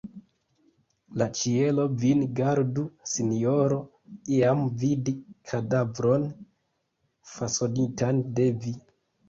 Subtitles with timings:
[1.21, 3.77] La ĉielo vin gardu, sinjoro,
[4.39, 5.17] iam vidi
[5.53, 6.29] kadavron
[7.37, 8.79] fasonitan de vi!